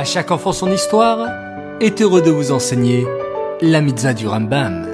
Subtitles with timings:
[0.00, 1.28] À chaque enfant son histoire
[1.78, 3.06] est heureux de vous enseigner
[3.60, 4.88] la mitzvah du Rambam.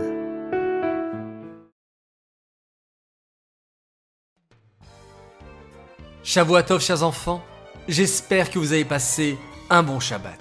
[6.25, 7.41] Shavuatov, chers enfants,
[7.87, 9.39] j'espère que vous avez passé
[9.71, 10.41] un bon Shabbat.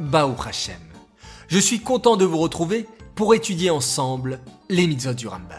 [0.00, 0.80] Baou Hashem.
[1.48, 4.40] Je suis content de vous retrouver pour étudier ensemble
[4.70, 5.58] les mitzvot du Rambam.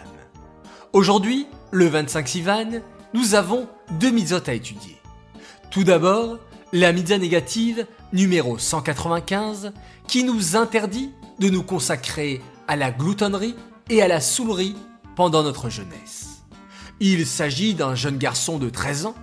[0.94, 2.82] Aujourd'hui, le 25 Sivan,
[3.14, 3.68] nous avons
[4.00, 4.98] deux mitzvot à étudier.
[5.70, 6.39] Tout d'abord,
[6.76, 9.71] la mitzvah négative numéro 195
[10.10, 13.56] qui nous interdit de nous consacrer à la gloutonnerie
[13.89, 14.75] et à la soulerie
[15.15, 16.43] pendant notre jeunesse.
[17.00, 19.15] Il s'agit d'un jeune garçon de 13 ans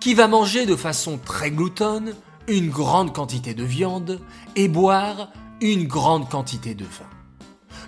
[0.00, 2.12] qui va manger de façon très gloutonne
[2.48, 4.20] une grande quantité de viande
[4.56, 7.08] et boire une grande quantité de vin.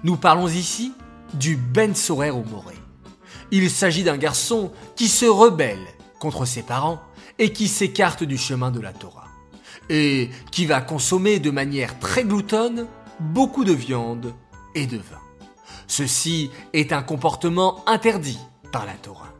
[0.04, 0.92] Nous parlons ici
[1.34, 2.76] du Ben au Moré.
[3.50, 7.00] Il s'agit d'un garçon qui se rebelle contre ses parents
[7.38, 9.28] et qui s'écarte du chemin de la Torah.
[9.90, 12.86] Et qui va consommer de manière très gloutonne
[13.20, 14.34] beaucoup de viande
[14.74, 15.20] et de vin.
[15.86, 18.38] Ceci est un comportement interdit
[18.72, 19.32] par la Torah.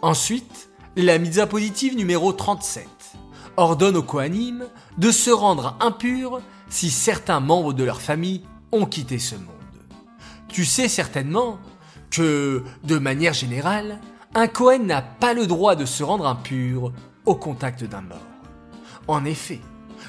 [0.00, 2.88] Ensuite, la mitzvah positive numéro 37
[3.56, 4.64] ordonne aux Kohanim
[4.96, 9.44] de se rendre impurs si certains membres de leur famille ont quitté ce monde.
[10.48, 11.58] Tu sais certainement
[12.10, 14.00] que, de manière générale,
[14.38, 16.92] un Kohen n'a pas le droit de se rendre impur
[17.26, 18.18] au contact d'un mort.
[19.08, 19.58] En effet,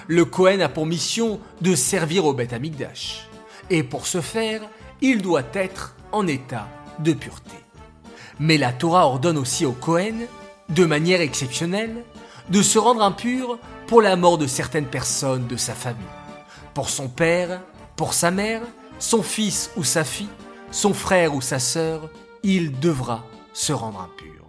[0.06, 3.28] le Kohen a pour mission de servir au Beth Amikdash.
[3.72, 4.62] Et pour ce faire,
[5.02, 6.68] il doit être en état
[7.00, 7.56] de pureté.
[8.40, 10.28] Mais la Torah ordonne aussi au Kohen,
[10.70, 12.04] de manière exceptionnelle,
[12.50, 13.58] de se rendre impur
[13.88, 16.06] pour la mort de certaines personnes de sa famille.
[16.76, 17.62] Pour son père,
[17.96, 18.62] pour sa mère,
[19.00, 20.30] son fils ou sa fille,
[20.70, 22.12] son frère ou sa sœur,
[22.44, 24.46] il devra se rendre impur.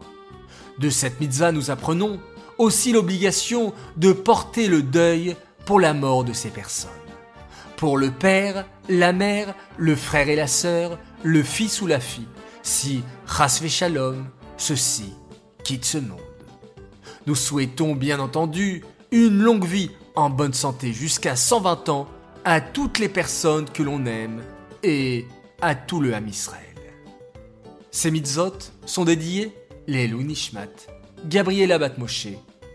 [0.78, 2.20] De cette mitzvah, nous apprenons
[2.58, 6.90] aussi l'obligation de porter le deuil pour la mort de ces personnes.
[7.76, 12.28] Pour le père, la mère, le frère et la sœur, le fils ou la fille,
[12.62, 15.14] si Chasve Shalom, ceux-ci
[15.64, 16.20] quittent ce monde.
[17.26, 22.08] Nous souhaitons bien entendu une longue vie en bonne santé jusqu'à 120 ans
[22.44, 24.42] à toutes les personnes que l'on aime
[24.82, 25.26] et
[25.60, 26.28] à tout le Ham.
[27.92, 29.52] Ces mitzvot sont dédiés
[29.88, 30.68] les Nishmat,
[31.26, 32.28] Gabriela Batmoshe,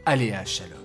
[0.06, 0.85] Aléa Shalom.